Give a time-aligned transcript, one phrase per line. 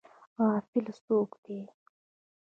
[0.39, 1.59] غافل څوک دی؟